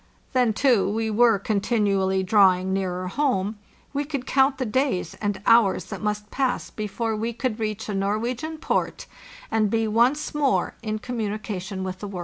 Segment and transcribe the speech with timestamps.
[0.33, 3.59] Then, too, we were continually drawing nearer home;
[3.93, 7.93] we could count the days and hours that must pass before we could reach a
[7.93, 9.05] Norwegian port
[9.51, 12.19] and be once more in communication with the world.